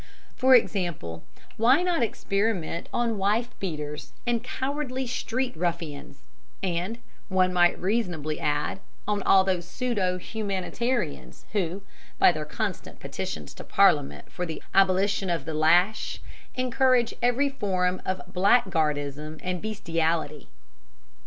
"For 0.35 0.55
example, 0.55 1.23
why 1.57 1.83
not 1.83 2.01
experiment 2.01 2.89
on 2.91 3.19
wife 3.19 3.49
beaters 3.59 4.13
and 4.25 4.43
cowardly 4.43 5.05
street 5.05 5.55
ruffians, 5.55 6.23
and, 6.63 6.97
one 7.29 7.53
might 7.53 7.79
reasonably 7.79 8.39
add, 8.39 8.79
on 9.07 9.21
all 9.21 9.43
those 9.43 9.67
pseudo 9.67 10.17
humanitarians 10.17 11.45
who, 11.51 11.83
by 12.17 12.31
their 12.31 12.45
constant 12.45 12.99
petitions 12.99 13.53
to 13.53 13.63
Parliament 13.63 14.31
for 14.31 14.43
the 14.43 14.63
abolition 14.73 15.29
of 15.29 15.45
the 15.45 15.53
lash, 15.53 16.19
encourage 16.55 17.13
every 17.21 17.49
form 17.49 18.01
of 18.03 18.23
blackguardism 18.27 19.39
and 19.43 19.61
bestiality?" 19.61 20.47